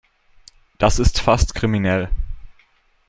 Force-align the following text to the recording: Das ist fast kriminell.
Das 0.79 0.97
ist 0.97 1.19
fast 1.21 1.53
kriminell. 1.53 2.09